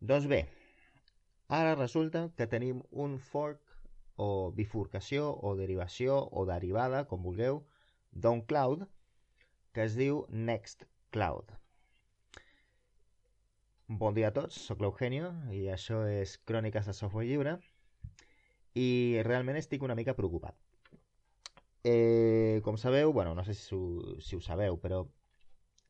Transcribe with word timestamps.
Doncs 0.00 0.28
bé, 0.30 0.44
ara 1.48 1.74
resulta 1.74 2.28
que 2.38 2.46
tenim 2.46 2.84
un 3.04 3.16
fork 3.18 3.58
o 4.16 4.52
bifurcació 4.54 5.24
o 5.42 5.56
derivació 5.58 6.18
o 6.30 6.44
derivada, 6.46 7.00
com 7.10 7.24
vulgueu, 7.26 7.64
d'un 8.12 8.44
cloud 8.46 8.84
que 9.74 9.82
es 9.82 9.96
diu 9.98 10.20
Nextcloud. 10.30 11.50
Bon 13.88 14.14
dia 14.14 14.30
a 14.30 14.36
tots, 14.36 14.60
sóc 14.68 14.84
l'Eugenio 14.84 15.32
i 15.50 15.64
això 15.74 16.04
és 16.06 16.36
Cròniques 16.46 16.86
de 16.86 16.94
Software 16.94 17.26
Lliure 17.26 17.56
i 18.78 19.18
realment 19.26 19.58
estic 19.58 19.82
una 19.82 19.96
mica 19.98 20.14
preocupat. 20.14 20.54
Eh, 21.82 22.60
com 22.62 22.78
sabeu, 22.78 23.12
bueno, 23.12 23.34
no 23.34 23.42
sé 23.42 23.54
si 23.54 23.74
ho, 23.74 24.14
si 24.22 24.36
ho 24.36 24.40
sabeu, 24.40 24.78
però 24.78 25.02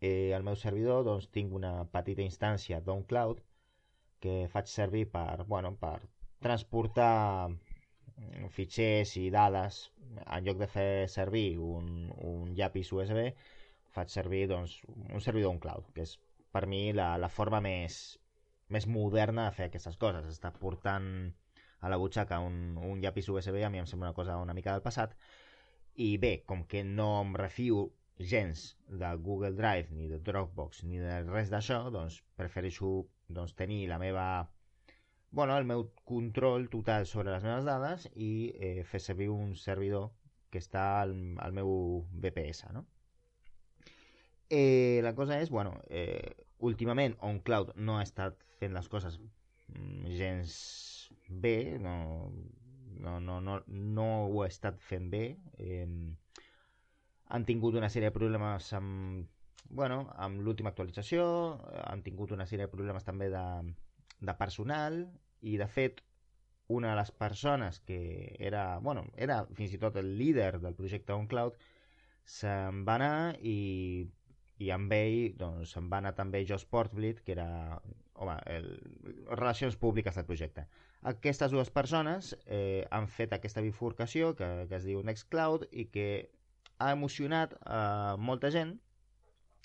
eh, 0.01 0.33
al 0.33 0.49
meu 0.49 0.57
servidor 0.57 1.05
doncs, 1.05 1.29
tinc 1.29 1.53
una 1.53 1.75
petita 1.93 2.25
instància 2.25 2.81
d'OnCloud 2.81 3.45
que 4.23 4.35
faig 4.53 4.71
servir 4.71 5.07
per, 5.13 5.45
bueno, 5.51 5.75
per 5.81 5.99
transportar 6.45 7.49
mm, 7.49 8.49
fitxers 8.55 9.17
i 9.23 9.29
dades. 9.35 9.81
En 10.25 10.45
lloc 10.47 10.59
de 10.63 10.69
fer 10.71 10.91
servir 11.13 11.59
un, 11.63 12.09
un 12.31 12.55
llapis 12.59 12.93
USB 12.93 13.21
faig 13.95 14.13
servir 14.13 14.47
doncs, 14.51 14.79
un 14.89 15.23
servidor 15.25 15.55
OnCloud 15.55 15.93
que 15.95 16.05
és 16.07 16.15
per 16.55 16.67
mi 16.71 16.81
la, 16.97 17.11
la 17.21 17.29
forma 17.33 17.61
més, 17.65 17.99
més 18.75 18.87
moderna 18.89 19.49
de 19.49 19.57
fer 19.59 19.69
aquestes 19.69 19.99
coses. 20.01 20.29
Està 20.33 20.53
portant 20.65 21.09
a 21.81 21.91
la 21.93 21.99
butxaca 22.01 22.41
un, 22.43 22.79
un 22.91 23.03
llapis 23.03 23.29
USB 23.31 23.61
a 23.63 23.71
mi 23.71 23.83
em 23.83 23.87
sembla 23.87 24.11
una 24.11 24.19
cosa 24.19 24.39
una 24.43 24.57
mica 24.57 24.75
del 24.75 24.85
passat. 24.87 25.15
I 26.09 26.17
bé, 26.23 26.33
com 26.47 26.65
que 26.71 26.85
no 26.87 27.09
em 27.21 27.35
refio 27.39 27.89
gens 28.19 28.65
de 28.89 29.11
Google 29.29 29.55
Drive, 29.59 29.95
ni 29.95 30.09
de 30.11 30.19
Dropbox, 30.19 30.83
ni 30.91 30.99
de 31.03 31.23
res 31.29 31.51
d'això, 31.55 31.85
doncs 31.95 32.21
prefereixo 32.39 32.91
doncs, 33.29 33.55
tenir 33.55 33.87
la 33.89 33.99
meva 33.99 34.29
bueno, 35.31 35.57
el 35.59 35.65
meu 35.65 35.91
control 36.09 36.69
total 36.73 37.07
sobre 37.07 37.33
les 37.33 37.45
meves 37.45 37.67
dades 37.69 38.09
i 38.17 38.53
eh, 38.57 38.85
fer 38.89 39.01
servir 39.05 39.29
un 39.29 39.55
servidor 39.57 40.11
que 40.51 40.61
està 40.63 41.03
al, 41.03 41.13
al 41.45 41.53
meu 41.53 41.71
VPS, 42.23 42.71
no? 42.73 42.87
Eh, 44.49 45.01
la 45.05 45.13
cosa 45.15 45.37
és, 45.43 45.51
bueno, 45.53 45.75
eh, 45.93 46.47
últimament 46.65 47.19
OnCloud 47.21 47.75
no 47.77 47.99
ha 47.99 48.07
estat 48.07 48.41
fent 48.59 48.73
les 48.73 48.89
coses 48.89 49.19
mm, 49.21 50.15
gens 50.17 50.55
bé, 51.29 51.77
no, 51.79 52.33
no, 52.97 53.19
no, 53.21 53.41
no, 53.45 53.59
no 53.69 54.07
ho 54.31 54.43
ha 54.43 54.49
estat 54.49 54.81
fent 54.81 55.11
bé. 55.13 55.37
Eh, 55.61 55.85
han 57.29 57.45
tingut 57.45 57.77
una 57.77 57.93
sèrie 57.93 58.09
de 58.09 58.17
problemes 58.17 58.73
amb, 58.73 59.29
bueno, 59.69 60.03
amb 60.17 60.43
l'última 60.45 60.73
actualització, 60.73 61.25
han 61.85 62.03
tingut 62.03 62.33
una 62.33 62.47
sèrie 62.47 62.67
de 62.67 62.73
problemes 62.73 63.07
també 63.07 63.29
de, 63.33 63.47
de 64.21 64.37
personal 64.39 65.03
i 65.41 65.57
de 65.61 65.69
fet 65.69 66.03
una 66.69 66.93
de 66.93 66.99
les 67.01 67.11
persones 67.11 67.81
que 67.81 68.37
era, 68.39 68.79
bueno, 68.85 69.07
era 69.17 69.43
fins 69.57 69.73
i 69.73 69.81
tot 69.81 69.97
el 69.97 70.17
líder 70.19 70.59
del 70.61 70.77
projecte 70.77 71.17
OnCloud 71.17 71.57
se'n 72.29 72.85
va 72.85 72.99
anar 72.99 73.37
i 73.41 73.59
i 74.59 74.73
amb 74.75 74.93
ell 74.95 75.37
doncs, 75.39 75.73
se'n 75.75 75.89
va 75.91 76.01
anar 76.03 76.15
també 76.19 76.43
Josh 76.47 76.67
Portblit, 76.71 77.23
que 77.25 77.35
era 77.37 77.49
home, 78.19 78.35
el, 78.51 78.67
relacions 79.31 79.77
públiques 79.79 80.19
del 80.19 80.27
projecte. 80.27 80.67
Aquestes 81.13 81.55
dues 81.55 81.71
persones 81.71 82.33
eh, 82.47 82.85
han 82.91 83.07
fet 83.07 83.35
aquesta 83.37 83.63
bifurcació 83.63 84.33
que, 84.39 84.49
que 84.71 84.81
es 84.81 84.89
diu 84.89 85.03
Nextcloud 85.07 85.69
i 85.71 85.87
que 85.95 86.09
ha 86.79 86.91
emocionat 86.95 87.55
a 87.63 88.17
molta 88.19 88.51
gent, 88.55 88.75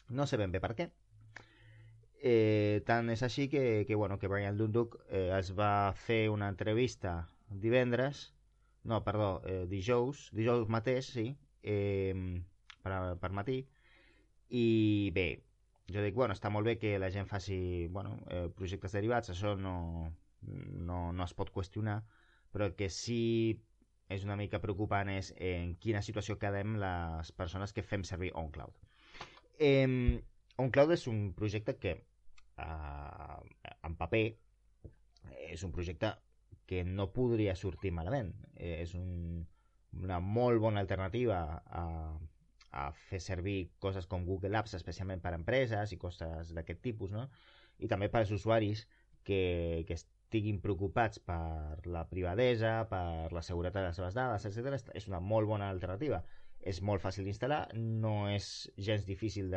no 0.09 0.27
sé 0.27 0.37
ben 0.37 0.51
bé 0.51 0.61
per 0.63 0.73
què. 0.77 0.89
Eh, 2.23 2.81
tant 2.87 3.09
és 3.11 3.23
així 3.25 3.49
que, 3.51 3.83
que, 3.87 3.95
bueno, 3.99 4.17
que 4.19 4.29
Brian 4.31 4.57
Dunduk 4.57 4.95
eh, 5.09 5.29
es 5.37 5.51
va 5.57 5.91
fer 6.05 6.29
una 6.31 6.47
entrevista 6.53 7.15
divendres, 7.49 8.29
no, 8.83 9.03
perdó, 9.03 9.41
eh, 9.45 9.65
dijous, 9.67 10.29
dijous 10.31 10.69
mateix, 10.71 11.09
sí, 11.17 11.25
eh, 11.63 12.13
per, 12.83 12.99
per 13.19 13.31
matí, 13.35 13.57
i 14.55 15.11
bé, 15.15 15.27
jo 15.91 16.03
dic, 16.05 16.15
bueno, 16.15 16.35
està 16.37 16.51
molt 16.53 16.67
bé 16.69 16.77
que 16.79 16.95
la 16.99 17.11
gent 17.11 17.27
faci 17.27 17.87
bueno, 17.91 18.15
eh, 18.31 18.47
projectes 18.55 18.95
derivats, 18.95 19.33
això 19.33 19.55
no, 19.59 19.75
no, 20.47 20.99
no 21.11 21.27
es 21.27 21.35
pot 21.35 21.51
qüestionar, 21.51 21.99
però 22.53 22.69
que 22.77 22.89
sí 22.91 23.21
és 24.13 24.23
una 24.27 24.37
mica 24.39 24.61
preocupant 24.63 25.09
és 25.09 25.31
en 25.41 25.75
quina 25.83 26.03
situació 26.05 26.37
quedem 26.39 26.77
les 26.79 27.31
persones 27.35 27.73
que 27.73 27.83
fem 27.83 28.03
servir 28.07 28.31
OnCloud. 28.39 28.75
Eh, 29.59 30.21
OnCloud 30.63 30.93
és 30.95 31.07
un 31.09 31.33
projecte 31.37 31.77
que 31.81 31.95
eh, 31.97 33.65
en 33.83 33.97
paper 33.99 34.25
és 35.49 35.63
un 35.63 35.71
projecte 35.71 36.13
que 36.65 36.83
no 36.83 37.11
podria 37.13 37.55
sortir 37.59 37.91
malament. 37.91 38.31
Eh, 38.55 38.79
és 38.83 38.93
un, 38.97 39.43
una 39.99 40.19
molt 40.19 40.61
bona 40.63 40.81
alternativa 40.83 41.39
a, 41.65 41.85
a 42.73 42.87
fer 43.09 43.21
servir 43.21 43.57
coses 43.83 44.07
com 44.09 44.25
Google 44.25 44.57
Apps, 44.57 44.75
especialment 44.79 45.21
per 45.21 45.33
a 45.33 45.39
empreses 45.39 45.93
i 45.93 45.99
coses 46.01 46.53
d'aquest 46.55 46.81
tipus, 46.85 47.13
no? 47.13 47.27
I 47.79 47.89
també 47.91 48.09
per 48.09 48.23
als 48.23 48.33
usuaris 48.33 48.85
que, 49.27 49.83
que 49.87 49.97
estiguin 49.97 50.61
preocupats 50.61 51.21
per 51.21 51.83
la 51.89 52.05
privadesa, 52.09 52.83
per 52.89 53.31
la 53.33 53.43
seguretat 53.45 53.81
de 53.81 53.89
les 53.89 53.99
seves 54.01 54.17
dades, 54.17 54.47
etc. 54.49 54.93
És 54.97 55.09
una 55.11 55.21
molt 55.21 55.49
bona 55.49 55.69
alternativa. 55.73 56.23
És 56.63 56.81
molt 56.81 57.01
fàcil 57.03 57.25
d'instal·lar, 57.27 57.73
no 57.75 58.29
és 58.31 58.69
gens 58.77 59.03
difícil 59.07 59.51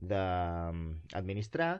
d'administrar 0.00 1.72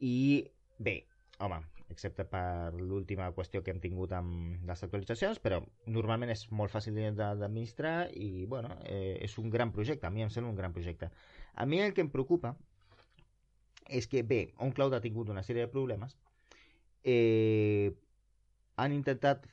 i 0.00 0.48
bé, 0.80 0.96
home, 1.44 1.60
excepte 1.92 2.24
per 2.24 2.72
l'última 2.78 3.28
qüestió 3.36 3.60
que 3.64 3.72
hem 3.74 3.80
tingut 3.82 4.12
amb 4.16 4.64
les 4.68 4.82
actualitzacions, 4.86 5.40
però 5.44 5.60
normalment 5.86 6.32
és 6.32 6.46
molt 6.56 6.72
fàcil 6.72 6.96
d'administrar 7.18 8.08
i, 8.14 8.46
bueno, 8.46 8.76
eh, 8.84 9.18
és 9.20 9.36
un 9.42 9.50
gran 9.50 9.72
projecte, 9.76 10.06
a 10.06 10.10
mi 10.14 10.22
em 10.24 10.30
sembla 10.32 10.50
un 10.54 10.58
gran 10.58 10.72
projecte. 10.72 11.10
A 11.54 11.66
mi 11.66 11.82
el 11.82 11.92
que 11.92 12.04
em 12.06 12.10
preocupa 12.12 12.54
és 13.90 14.06
que, 14.06 14.22
bé, 14.22 14.52
OnCloud 14.62 14.94
ha 14.94 15.02
tingut 15.04 15.28
una 15.28 15.42
sèrie 15.42 15.66
de 15.66 15.72
problemes, 15.72 16.16
eh, 17.04 17.90
han 18.76 18.92
intentat 18.96 19.46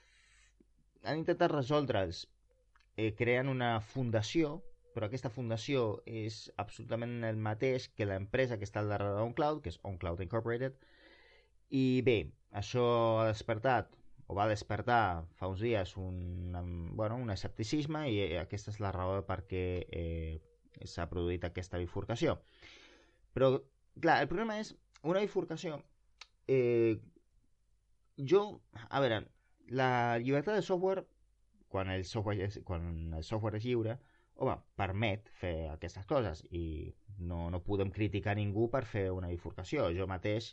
han 1.07 1.22
intentat 1.22 1.51
resoldre'ls 1.53 2.25
eh, 2.97 3.13
creant 3.16 3.50
una 3.53 3.78
fundació 3.94 4.58
però 4.97 5.06
aquesta 5.06 5.30
fundació 5.30 5.81
és 6.09 6.47
absolutament 6.58 7.22
el 7.28 7.38
mateix 7.38 7.85
que 7.94 8.08
l'empresa 8.09 8.58
que 8.58 8.66
està 8.66 8.81
al 8.81 8.90
darrere 8.90 9.13
d'OnCloud, 9.13 9.59
que 9.62 9.69
és 9.69 9.78
OnCloud 9.85 10.24
Incorporated, 10.25 10.74
i 11.69 12.02
bé, 12.02 12.16
això 12.57 12.86
ha 13.22 13.28
despertat 13.28 13.91
o 14.25 14.36
va 14.36 14.47
despertar 14.50 15.28
fa 15.38 15.50
uns 15.52 15.62
dies 15.62 15.94
un, 16.02 16.18
bueno, 16.97 17.19
un 17.22 17.30
escepticisme 17.30 18.07
i 18.09 18.18
eh, 18.24 18.40
aquesta 18.41 18.74
és 18.74 18.80
la 18.81 18.91
raó 18.96 19.19
per 19.28 19.44
què 19.52 19.63
eh, 19.86 20.40
s'ha 20.81 21.06
produït 21.12 21.46
aquesta 21.46 21.78
bifurcació. 21.78 22.40
Però, 23.38 23.52
clar, 24.02 24.18
el 24.24 24.31
problema 24.31 24.57
és 24.63 24.74
una 25.03 25.22
bifurcació... 25.22 25.78
Eh, 26.47 26.97
jo, 28.18 28.41
a 28.90 29.02
veure, 29.03 29.22
la 29.69 29.91
llibertat 30.24 30.57
de 30.57 30.66
software, 30.66 31.06
quan 31.72 31.91
el 31.94 32.05
software 32.05 32.47
és, 32.47 32.59
quan 32.67 33.13
el 33.17 33.25
software 33.28 33.59
és 33.59 33.67
lliure, 33.67 33.97
home, 34.38 34.55
permet 34.78 35.29
fer 35.41 35.55
aquestes 35.72 36.05
coses 36.09 36.44
i 36.53 36.94
no, 37.19 37.47
no 37.53 37.63
podem 37.66 37.91
criticar 37.94 38.35
ningú 38.38 38.67
per 38.73 38.83
fer 38.85 39.07
una 39.11 39.31
bifurcació. 39.31 39.89
Jo 39.97 40.07
mateix 40.09 40.51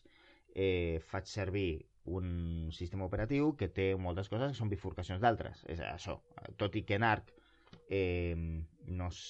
eh, 0.55 1.01
faig 1.11 1.29
servir 1.29 1.85
un 2.05 2.71
sistema 2.73 3.07
operatiu 3.09 3.55
que 3.57 3.71
té 3.73 3.93
moltes 3.97 4.29
coses 4.33 4.53
que 4.53 4.59
són 4.59 4.73
bifurcacions 4.73 5.23
d'altres. 5.25 5.65
És 5.73 5.81
això. 5.85 6.19
Tot 6.61 6.77
i 6.77 6.85
que 6.89 6.99
en 6.99 7.07
ARC 7.09 7.33
eh, 7.89 8.37
no 8.37 9.09
es... 9.09 9.21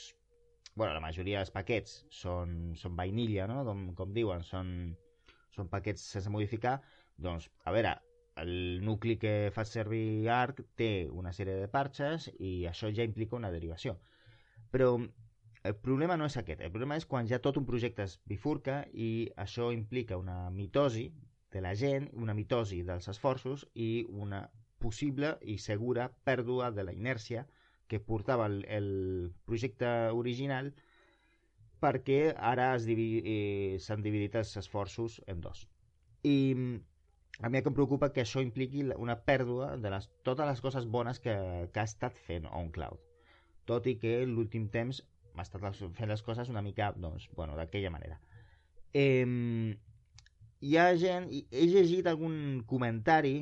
bueno, 0.74 0.94
la 0.94 1.02
majoria 1.02 1.42
dels 1.42 1.54
paquets 1.54 2.00
són, 2.10 2.74
són 2.78 2.96
vainilla, 2.98 3.46
no? 3.50 3.62
com, 3.66 3.86
com 3.98 4.14
diuen, 4.14 4.42
són, 4.42 4.68
són 5.54 5.70
paquets 5.70 6.02
sense 6.16 6.30
modificar, 6.34 6.80
doncs, 7.22 7.46
a 7.62 7.74
veure, 7.74 7.94
el 8.42 8.80
nucli 8.84 9.16
que 9.22 9.50
fa 9.54 9.64
servir 9.68 10.28
ARC 10.28 10.62
té 10.80 11.06
una 11.10 11.32
sèrie 11.32 11.54
de 11.60 11.68
parxes 11.70 12.30
i 12.38 12.66
això 12.70 12.90
ja 12.94 13.06
implica 13.06 13.38
una 13.38 13.52
derivació. 13.54 13.96
Però 14.74 14.96
el 14.98 15.76
problema 15.86 16.16
no 16.20 16.26
és 16.28 16.36
aquest, 16.36 16.60
el 16.60 16.72
problema 16.72 16.98
és 17.00 17.06
quan 17.06 17.28
ja 17.30 17.40
tot 17.44 17.56
un 17.60 17.66
projecte 17.68 18.04
es 18.04 18.18
bifurca 18.28 18.82
i 18.92 19.30
això 19.44 19.70
implica 19.72 20.18
una 20.20 20.50
mitosi 20.50 21.06
de 21.54 21.62
la 21.62 21.74
gent, 21.78 22.10
una 22.12 22.34
mitosi 22.34 22.82
dels 22.82 23.08
esforços 23.08 23.64
i 23.74 24.06
una 24.10 24.42
possible 24.82 25.36
i 25.40 25.56
segura 25.58 26.10
pèrdua 26.28 26.72
de 26.74 26.84
la 26.84 26.92
inèrcia 26.92 27.46
que 27.88 28.00
portava 28.00 28.48
el, 28.50 28.64
el 28.68 28.88
projecte 29.46 29.88
original 30.12 30.72
perquè 31.84 32.34
ara 32.52 32.72
eh, 32.76 33.76
s'han 33.78 34.02
dividit 34.02 34.36
els 34.40 34.56
esforços 34.56 35.20
en 35.26 35.40
dos. 35.40 35.68
I 36.24 36.36
a 37.42 37.48
mi 37.48 37.62
que 37.62 37.70
em 37.70 37.76
preocupa 37.76 38.12
que 38.14 38.22
això 38.22 38.42
impliqui 38.44 38.84
una 38.94 39.16
pèrdua 39.26 39.74
de 39.80 39.90
les, 39.90 40.06
totes 40.26 40.46
les 40.46 40.60
coses 40.62 40.86
bones 40.86 41.18
que, 41.24 41.34
que 41.72 41.82
ha 41.82 41.88
estat 41.88 42.18
fent 42.28 42.46
OnCloud. 42.46 43.00
Tot 43.66 43.88
i 43.90 43.96
que 43.98 44.20
l'últim 44.28 44.68
temps 44.70 45.00
m'ha 45.34 45.42
estat 45.42 45.64
fent 45.98 46.10
les 46.10 46.22
coses 46.22 46.52
una 46.52 46.62
mica, 46.62 46.92
doncs, 46.96 47.26
bueno, 47.34 47.56
d'aquella 47.58 47.90
manera. 47.90 48.20
Eh, 48.94 49.74
hi 50.60 50.76
ha 50.78 50.86
gent... 51.00 51.26
He 51.50 51.66
llegit 51.72 52.06
algun 52.06 52.62
comentari, 52.70 53.34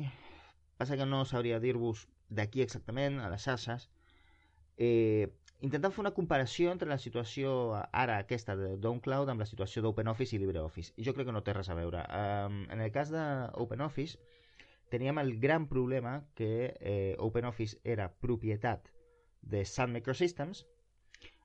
passa 0.81 0.97
que 0.97 1.05
no 1.05 1.21
sabria 1.29 1.61
dir-vos 1.63 2.07
d'aquí 2.33 2.63
exactament, 2.65 3.19
a 3.21 3.29
les 3.29 3.45
xarxes, 3.45 3.89
eh, 4.77 5.29
intentant 5.63 5.93
fer 5.95 6.03
una 6.03 6.13
comparació 6.15 6.71
entre 6.73 6.89
la 6.91 6.99
situació 6.99 7.53
ara 7.95 8.17
aquesta 8.19 8.55
de 8.59 8.73
DownCloud 8.83 9.31
amb 9.31 9.43
la 9.43 9.47
situació 9.47 9.83
d'OpenOffice 9.83 10.35
i 10.35 10.41
LibreOffice. 10.41 10.93
Jo 11.07 11.13
crec 11.15 11.29
que 11.29 11.35
no 11.35 11.43
té 11.43 11.55
res 11.55 11.69
a 11.71 11.77
veure. 11.77 12.03
Um, 12.11 12.63
en 12.73 12.83
el 12.83 12.91
cas 12.91 13.13
d'OpenOffice 13.13 14.19
teníem 14.91 15.21
el 15.23 15.37
gran 15.39 15.69
problema 15.71 16.17
que 16.35 16.75
eh, 16.79 17.15
OpenOffice 17.17 17.79
era 17.83 18.11
propietat 18.11 18.91
de 19.41 19.63
Sun 19.65 19.95
Microsystems. 19.95 20.65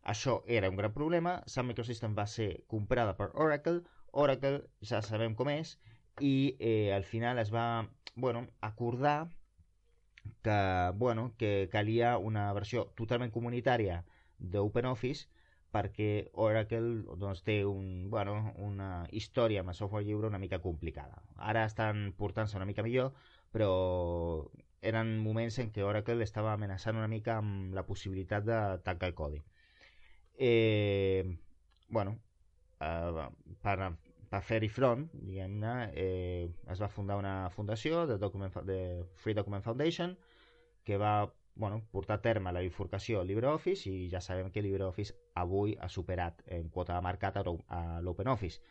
Això 0.03 0.43
era 0.47 0.69
un 0.69 0.77
gran 0.77 0.93
problema. 0.93 1.39
Sun 1.47 1.71
Microsystems 1.71 2.19
va 2.19 2.27
ser 2.27 2.65
comprada 2.67 3.15
per 3.17 3.31
Oracle. 3.35 3.85
Oracle 4.11 4.65
ja 4.83 5.01
sabem 5.07 5.39
com 5.39 5.49
és 5.55 5.77
i 6.19 6.57
eh, 6.59 6.91
al 6.93 7.05
final 7.07 7.39
es 7.39 7.55
va 7.55 7.89
bueno, 8.17 8.49
acordar 8.61 9.29
que, 10.43 10.59
bueno, 10.97 11.33
que 11.39 11.69
calia 11.73 12.17
una 12.19 12.53
versió 12.53 12.87
totalment 13.01 13.33
comunitària 13.35 14.03
d'OpenOffice 14.39 15.29
perquè 15.75 16.31
Oracle 16.33 17.17
doncs, 17.21 17.43
té 17.45 17.59
un, 17.69 18.09
bueno, 18.11 18.55
una 18.65 19.07
història 19.13 19.61
amb 19.63 19.75
el 19.75 19.77
software 19.77 20.07
lliure 20.07 20.31
una 20.31 20.41
mica 20.41 20.61
complicada. 20.65 21.21
Ara 21.37 21.67
estan 21.69 22.15
portant-se 22.17 22.57
una 22.57 22.69
mica 22.69 22.85
millor, 22.87 23.13
però 23.53 23.71
eren 24.81 25.19
moments 25.25 25.59
en 25.59 25.73
què 25.75 25.85
Oracle 25.85 26.25
estava 26.25 26.55
amenaçant 26.55 26.97
una 26.97 27.11
mica 27.11 27.37
amb 27.43 27.75
la 27.77 27.85
possibilitat 27.87 28.47
de 28.49 28.59
tancar 28.87 29.11
el 29.11 29.17
codi. 29.19 29.43
Eh, 30.39 31.39
bueno, 31.89 32.19
eh, 32.81 33.29
per, 33.63 33.77
per 34.29 34.43
fer-hi 34.45 34.69
front, 34.69 35.07
diguem-ne, 35.13 35.75
eh, 35.97 36.49
es 36.73 36.81
va 36.83 36.89
fundar 36.93 37.17
una 37.17 37.51
fundació 37.55 38.05
de, 38.07 38.19
Document, 38.21 38.53
de 38.69 39.05
Free 39.23 39.35
Document 39.35 39.65
Foundation 39.65 40.17
que 40.85 40.99
va 41.01 41.33
bueno, 41.59 41.83
portar 41.91 42.19
a 42.19 42.23
terme 42.23 42.53
la 42.53 42.63
bifurcació 42.63 43.25
LibreOffice 43.27 43.91
i 43.91 44.07
ja 44.13 44.21
sabem 44.23 44.53
que 44.55 44.63
LibreOffice 44.63 45.17
avui 45.43 45.75
ha 45.81 45.89
superat 45.91 46.45
en 46.47 46.69
quota 46.71 46.95
de 46.95 47.03
mercat 47.03 47.41
a 47.41 47.43
l'OpenOffice. 48.05 48.63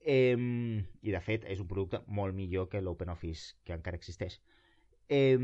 Eh, 0.00 0.34
I 0.34 1.12
de 1.12 1.20
fet 1.20 1.44
és 1.44 1.60
un 1.60 1.68
producte 1.68 2.00
molt 2.06 2.34
millor 2.34 2.70
que 2.72 2.80
l'OpenOffice 2.80 3.60
que 3.66 3.76
encara 3.76 4.00
existeix. 4.00 4.40
Eh, 5.12 5.36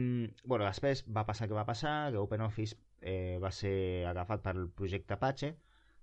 bueno, 0.44 0.64
després 0.64 1.04
va 1.12 1.26
passar 1.28 1.46
que 1.46 1.58
va 1.58 1.66
passar, 1.68 2.10
que 2.10 2.22
OpenOffice 2.22 2.78
eh, 3.02 3.36
va 3.42 3.52
ser 3.52 4.06
agafat 4.08 4.42
pel 4.46 4.64
projecte 4.80 5.18
Apache, 5.18 5.52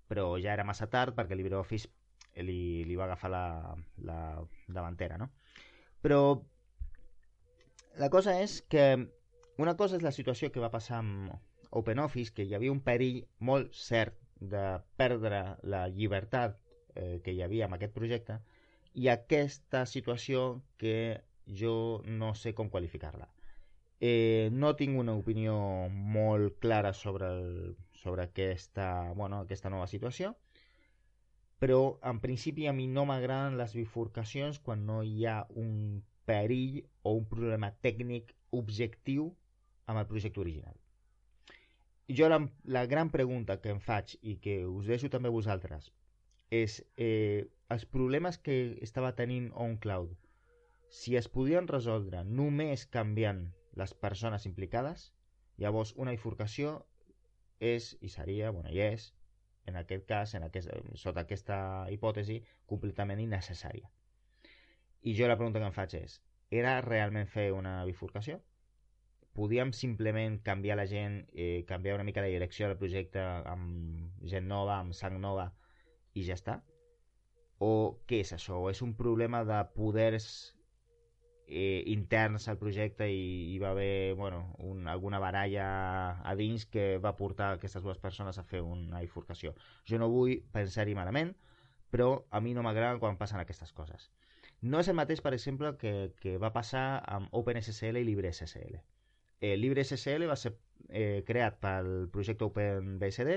però 0.08 0.36
ja 0.38 0.54
era 0.54 0.68
massa 0.68 0.86
tard 0.86 1.18
perquè 1.18 1.36
LibreOffice 1.36 1.90
li, 2.44 2.84
li 2.84 2.96
va 3.00 3.06
agafar 3.06 3.32
la, 3.32 3.46
la 4.08 4.20
davantera, 4.68 5.18
no? 5.18 5.30
Però 6.02 6.42
la 7.98 8.10
cosa 8.12 8.36
és 8.42 8.60
que 8.70 8.86
una 9.58 9.76
cosa 9.80 9.96
és 9.96 10.04
la 10.04 10.12
situació 10.12 10.52
que 10.52 10.64
va 10.64 10.74
passar 10.74 11.00
amb 11.00 11.32
OpenOffice, 11.80 12.34
que 12.36 12.44
hi 12.44 12.56
havia 12.56 12.74
un 12.74 12.82
perill 12.84 13.22
molt 13.40 13.74
cert 13.76 14.18
de 14.40 14.66
perdre 15.00 15.42
la 15.64 15.86
llibertat 15.88 16.58
eh, 16.96 17.22
que 17.24 17.32
hi 17.32 17.42
havia 17.44 17.70
amb 17.70 17.78
aquest 17.78 17.96
projecte, 17.96 18.40
i 18.96 19.08
aquesta 19.12 19.86
situació 19.88 20.62
que 20.82 21.22
jo 21.62 22.02
no 22.06 22.34
sé 22.36 22.54
com 22.56 22.70
qualificar-la. 22.72 23.28
Eh, 24.00 24.50
no 24.52 24.74
tinc 24.76 25.00
una 25.00 25.16
opinió 25.16 25.56
molt 25.90 26.60
clara 26.60 26.92
sobre, 26.94 27.32
el, 27.32 27.76
sobre 27.96 28.28
aquesta, 28.28 29.14
bueno, 29.16 29.42
aquesta 29.46 29.72
nova 29.72 29.88
situació, 29.88 30.36
però 31.66 31.98
en 32.06 32.20
principi 32.22 32.68
a 32.70 32.74
mi 32.78 32.84
no 32.86 33.08
m'agraden 33.10 33.56
les 33.58 33.72
bifurcacions 33.74 34.60
quan 34.62 34.84
no 34.86 35.00
hi 35.02 35.24
ha 35.26 35.40
un 35.62 36.04
perill 36.30 36.76
o 37.02 37.16
un 37.18 37.24
problema 37.32 37.72
tècnic 37.82 38.36
objectiu 38.54 39.32
amb 39.90 39.98
el 40.02 40.06
projecte 40.12 40.44
original. 40.44 40.76
Jo 42.20 42.30
la, 42.30 42.38
la 42.78 42.86
gran 42.86 43.10
pregunta 43.10 43.58
que 43.64 43.74
em 43.74 43.82
faig 43.82 44.14
i 44.22 44.36
que 44.44 44.60
us 44.70 44.86
deixo 44.94 45.10
també 45.10 45.34
a 45.34 45.38
vosaltres 45.40 45.90
és 46.54 46.78
eh, 47.02 47.50
els 47.74 47.90
problemes 47.98 48.38
que 48.38 48.60
estava 48.86 49.16
tenint 49.18 49.50
OnCloud 49.66 50.14
si 51.02 51.18
es 51.18 51.34
podien 51.40 51.66
resoldre 51.68 52.22
només 52.44 52.86
canviant 52.94 53.42
les 53.82 53.98
persones 54.06 54.46
implicades, 54.46 55.10
llavors 55.58 55.98
una 55.98 56.14
bifurcació 56.14 56.78
és 57.60 57.96
i 58.06 58.14
seria, 58.14 58.54
bueno, 58.54 58.70
i 58.70 58.86
és, 58.86 59.10
en 59.66 59.80
aquest 59.82 60.06
cas, 60.08 60.34
en 60.38 60.48
aquest, 60.48 60.72
sota 61.02 61.26
aquesta 61.26 61.58
hipòtesi, 61.92 62.42
completament 62.66 63.22
innecessària. 63.24 63.90
I 65.06 65.14
jo 65.18 65.30
la 65.30 65.38
pregunta 65.38 65.62
que 65.62 65.70
em 65.70 65.76
faig 65.76 65.96
és, 66.02 66.20
era 66.52 66.80
realment 66.86 67.28
fer 67.30 67.52
una 67.54 67.80
bifurcació? 67.86 68.40
podíem 69.36 69.74
simplement 69.76 70.40
canviar 70.44 70.78
la 70.80 70.88
gent, 70.88 71.28
eh, 71.34 71.66
canviar 71.68 71.96
una 71.96 72.06
mica 72.08 72.22
la 72.22 72.32
direcció 72.32 72.70
del 72.70 72.80
projecte 72.80 73.20
amb 73.20 74.24
gent 74.24 74.48
nova, 74.48 74.80
amb 74.80 74.96
sang 74.96 75.20
nova 75.20 75.50
i 76.16 76.24
ja 76.24 76.38
està? 76.40 76.62
O 77.60 78.00
què 78.08 78.22
és 78.24 78.32
això? 78.32 78.62
O 78.64 78.70
és 78.72 78.82
un 78.82 78.96
problema 78.96 79.44
de 79.44 79.60
poders 79.76 80.55
eh, 81.48 81.84
interns 81.94 82.48
al 82.52 82.60
projecte 82.62 83.08
i 83.12 83.54
hi 83.54 83.60
va 83.62 83.72
haver 83.72 84.16
bueno, 84.16 84.56
un, 84.60 84.88
alguna 84.88 85.20
baralla 85.20 85.68
a 86.22 86.36
dins 86.36 86.66
que 86.66 86.98
va 86.98 87.16
portar 87.18 87.54
aquestes 87.54 87.84
dues 87.84 88.02
persones 88.02 88.38
a 88.38 88.44
fer 88.44 88.62
una 88.62 89.02
bifurcació. 89.02 89.56
Jo 89.90 90.02
no 90.02 90.12
vull 90.12 90.40
pensar-hi 90.54 90.96
malament, 90.98 91.36
però 91.92 92.26
a 92.32 92.42
mi 92.42 92.54
no 92.54 92.64
m'agrada 92.66 93.00
quan 93.00 93.18
passen 93.18 93.40
aquestes 93.40 93.72
coses. 93.74 94.12
No 94.62 94.80
és 94.82 94.90
el 94.90 94.98
mateix, 94.98 95.22
per 95.22 95.34
exemple, 95.38 95.76
que, 95.78 96.12
que 96.22 96.38
va 96.42 96.54
passar 96.54 96.86
amb 97.06 97.32
OpenSSL 97.32 98.02
i 98.02 98.06
LibreSSL 98.08 98.84
eh, 99.40 99.58
LibreSSL 99.58 100.28
va 100.30 100.38
ser 100.40 100.54
eh, 100.90 101.24
creat 101.28 101.60
pel 101.62 101.92
projecte 102.14 102.48
OpenBSD 102.48 103.36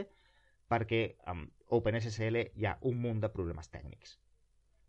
perquè 0.72 1.02
amb 1.32 1.75
OpenSSL 1.78 2.43
hi 2.44 2.66
ha 2.69 2.76
un 2.90 3.00
munt 3.02 3.22
de 3.25 3.31
problemes 3.34 3.70
tècnics. 3.72 4.19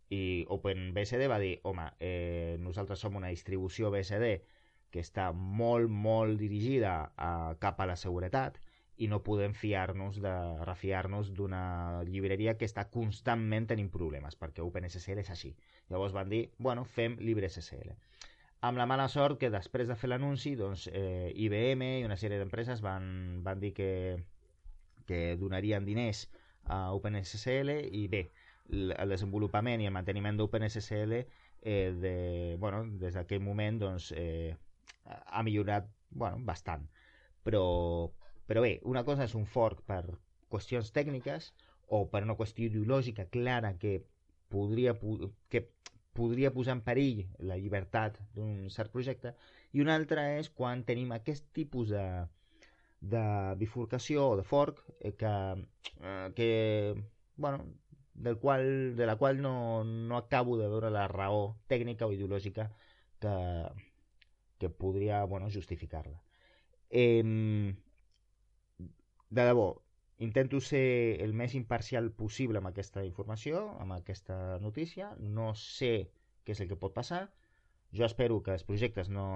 I 0.10 0.46
OpenBSD 0.50 1.28
va 1.30 1.38
dir, 1.42 1.60
home, 1.70 1.86
eh, 2.00 2.58
nosaltres 2.60 3.00
som 3.00 3.16
una 3.20 3.30
distribució 3.30 3.92
BSD 3.94 4.32
que 4.90 5.04
està 5.06 5.30
molt, 5.34 5.90
molt 5.90 6.40
dirigida 6.42 7.12
a, 7.16 7.32
cap 7.62 7.80
a 7.80 7.88
la 7.90 7.98
seguretat 8.00 8.58
i 8.98 9.08
no 9.08 9.22
podem 9.24 9.54
fiar-nos 9.56 10.18
de 10.20 10.34
refiar-nos 10.66 11.30
d'una 11.36 12.04
llibreria 12.10 12.58
que 12.58 12.68
està 12.68 12.90
constantment 12.92 13.70
tenint 13.70 13.94
problemes, 13.94 14.36
perquè 14.36 14.66
OpenSSL 14.66 15.22
és 15.22 15.30
així. 15.32 15.54
Llavors 15.94 16.18
van 16.18 16.34
dir, 16.34 16.50
bueno, 16.58 16.84
fem 16.98 17.16
LibreSSL 17.22 17.94
amb 18.62 18.78
la 18.78 18.86
mala 18.86 19.08
sort 19.08 19.40
que 19.40 19.50
després 19.54 19.88
de 19.88 19.96
fer 19.96 20.10
l'anunci 20.12 20.56
doncs, 20.60 20.88
eh, 20.92 21.32
IBM 21.46 21.86
i 22.02 22.06
una 22.08 22.18
sèrie 22.20 22.40
d'empreses 22.42 22.82
van, 22.84 23.40
van 23.46 23.62
dir 23.62 23.72
que, 23.78 23.92
que 25.08 25.38
donarien 25.40 25.88
diners 25.88 26.26
a 26.68 26.90
OpenSSL 26.96 27.72
i 27.96 28.06
bé, 28.12 28.26
el 28.72 29.10
desenvolupament 29.10 29.82
i 29.82 29.90
el 29.90 29.96
manteniment 29.96 30.38
d'OpenSSL 30.38 31.16
eh, 31.18 31.92
de, 32.02 32.16
bueno, 32.62 32.84
des 33.02 33.18
d'aquell 33.18 33.42
moment 33.42 33.80
doncs, 33.82 34.12
eh, 34.16 34.56
ha 35.06 35.44
millorat 35.44 35.90
bueno, 36.10 36.40
bastant. 36.46 36.86
Però, 37.44 37.64
però 38.48 38.62
bé, 38.62 38.80
una 38.84 39.04
cosa 39.08 39.26
és 39.26 39.36
un 39.36 39.48
fork 39.50 39.82
per 39.88 40.04
qüestions 40.50 40.92
tècniques 40.94 41.52
o 41.90 42.06
per 42.12 42.24
una 42.26 42.38
qüestió 42.38 42.70
ideològica 42.70 43.26
clara 43.34 43.76
que 43.82 44.00
podria 44.50 44.96
que 45.50 45.68
podria 46.14 46.52
posar 46.52 46.76
en 46.78 46.82
perill 46.86 47.22
la 47.40 47.58
llibertat 47.58 48.18
d'un 48.36 48.70
cert 48.74 48.92
projecte 48.92 49.36
i 49.78 49.82
una 49.84 49.96
altra 49.96 50.26
és 50.38 50.50
quan 50.50 50.82
tenim 50.84 51.14
aquest 51.16 51.46
tipus 51.56 51.94
de, 51.94 52.06
de 53.14 53.24
bifurcació 53.62 54.26
o 54.32 54.38
de 54.40 54.44
fork 54.44 54.82
eh, 55.00 55.14
que, 55.16 55.34
eh, 56.02 56.28
que 56.36 56.50
bueno, 57.38 57.64
del 58.20 58.38
qual, 58.38 58.96
de 58.96 59.06
la 59.06 59.16
qual 59.16 59.42
no, 59.42 59.84
no 59.84 60.18
acabo 60.18 60.58
de 60.58 60.68
veure 60.68 60.92
la 60.92 61.08
raó 61.08 61.56
tècnica 61.72 62.06
o 62.06 62.14
ideològica 62.14 62.68
que, 63.24 63.34
que 64.60 64.70
podria 64.70 65.24
bueno, 65.24 65.50
justificar-la. 65.50 66.20
Eh, 66.90 67.24
de 69.30 69.46
debò, 69.46 69.68
intento 70.20 70.60
ser 70.60 71.22
el 71.24 71.34
més 71.34 71.56
imparcial 71.56 72.12
possible 72.12 72.60
amb 72.60 72.70
aquesta 72.72 73.06
informació, 73.08 73.64
amb 73.80 73.96
aquesta 73.96 74.60
notícia. 74.60 75.14
No 75.20 75.54
sé 75.56 76.10
què 76.44 76.58
és 76.58 76.64
el 76.66 76.70
que 76.72 76.80
pot 76.82 76.94
passar. 76.94 77.30
Jo 77.96 78.06
espero 78.06 78.42
que 78.44 78.52
els 78.58 78.68
projectes 78.68 79.08
no, 79.10 79.30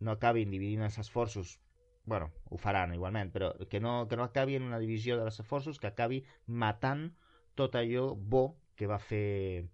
no 0.00 0.16
acabin 0.16 0.50
dividint 0.50 0.86
els 0.88 0.98
esforços 1.02 1.58
bueno, 2.06 2.32
ho 2.52 2.58
faran 2.60 2.92
igualment, 2.92 3.30
però 3.32 3.54
que 3.70 3.80
no, 3.80 4.06
que 4.08 4.16
no 4.16 4.24
acabi 4.24 4.58
en 4.58 4.66
una 4.68 4.78
divisió 4.78 5.16
dels 5.16 5.38
esforços, 5.40 5.78
que 5.80 5.88
acabi 5.88 6.20
matant 6.46 7.14
tot 7.54 7.76
allò 7.80 8.12
bo 8.14 8.44
que 8.76 8.88
va 8.90 8.98
fer 8.98 9.64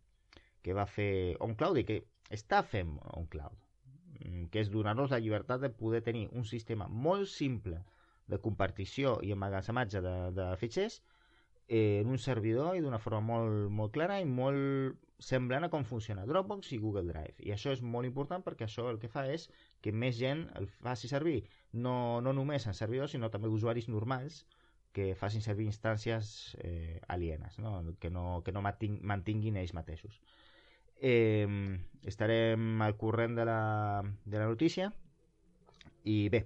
que 0.63 0.77
va 0.77 0.87
fer 0.87 1.37
OnCloud 1.41 1.81
i 1.81 1.87
que 1.89 1.99
està 2.37 2.61
fent 2.63 2.97
OnCloud, 3.17 3.57
mm, 4.21 4.51
que 4.53 4.61
és 4.61 4.71
donar-nos 4.73 5.11
la 5.11 5.21
llibertat 5.23 5.63
de 5.65 5.71
poder 5.73 6.03
tenir 6.05 6.29
un 6.37 6.45
sistema 6.45 6.89
molt 6.89 7.29
simple 7.33 7.81
de 8.31 8.39
compartició 8.39 9.19
i 9.27 9.33
emmagatzematge 9.35 10.03
de, 10.05 10.17
de 10.37 10.51
fitxers 10.61 11.01
eh, 11.67 12.01
en 12.03 12.11
un 12.13 12.19
servidor 12.19 12.77
i 12.77 12.85
d'una 12.85 13.01
forma 13.03 13.23
molt, 13.33 13.71
molt 13.81 13.95
clara 13.97 14.21
i 14.21 14.29
molt 14.29 15.01
semblant 15.21 15.67
a 15.67 15.71
com 15.73 15.85
funciona 15.85 16.25
Dropbox 16.27 16.73
i 16.73 16.79
Google 16.81 17.09
Drive. 17.09 17.37
I 17.45 17.53
això 17.55 17.75
és 17.75 17.83
molt 17.83 18.09
important 18.09 18.45
perquè 18.45 18.67
això 18.67 18.87
el 18.91 19.01
que 19.01 19.11
fa 19.13 19.27
és 19.29 19.49
que 19.85 19.93
més 19.93 20.17
gent 20.17 20.47
el 20.61 20.69
faci 20.81 21.11
servir, 21.11 21.43
no, 21.73 22.21
no 22.25 22.33
només 22.37 22.67
en 22.67 22.77
servidors, 22.77 23.13
sinó 23.17 23.29
també 23.33 23.53
usuaris 23.53 23.89
normals 23.93 24.45
que 24.93 25.15
facin 25.15 25.43
servir 25.43 25.69
instàncies 25.71 26.57
eh, 26.59 27.01
alienes, 27.09 27.59
no? 27.59 27.79
que 28.01 28.11
no, 28.11 28.43
que 28.45 28.53
no 28.53 28.63
mantinguin 28.63 29.59
ells 29.61 29.75
mateixos. 29.75 30.21
Eh, 31.01 31.47
estarem 32.05 32.83
al 32.83 32.97
corrent 33.01 33.37
de 33.39 33.47
la, 33.49 33.61
de 34.25 34.39
la 34.39 34.49
notícia 34.51 34.91
i 36.05 36.29
bé, 36.29 36.45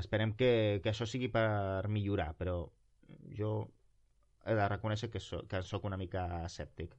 esperem 0.00 0.32
que, 0.38 0.80
que 0.82 0.92
això 0.92 1.06
sigui 1.08 1.28
per 1.32 1.88
millorar, 1.88 2.32
però 2.38 2.62
jo 3.36 3.52
he 4.46 4.56
de 4.56 4.68
reconèixer 4.72 5.10
que, 5.12 5.20
so, 5.20 5.42
que 5.48 5.62
sóc 5.66 5.84
una 5.84 5.98
mica 6.00 6.44
escèptic. 6.46 6.96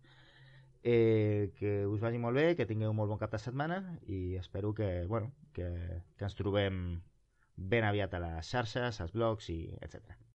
Eh, 0.84 1.52
que 1.58 1.86
us 1.86 2.02
vagi 2.02 2.18
molt 2.22 2.38
bé, 2.38 2.56
que 2.58 2.66
tingueu 2.70 2.90
un 2.94 2.98
molt 2.98 3.14
bon 3.14 3.22
cap 3.22 3.34
de 3.34 3.42
setmana 3.42 3.78
i 4.10 4.36
espero 4.42 4.74
que, 4.74 5.06
bueno, 5.10 5.32
que, 5.54 5.70
que 6.18 6.26
ens 6.26 6.38
trobem 6.38 6.82
ben 7.56 7.86
aviat 7.86 8.18
a 8.18 8.24
les 8.24 8.50
xarxes, 8.50 9.02
als 9.02 9.14
blogs 9.14 9.50
i 9.54 9.62
etc. 9.82 10.22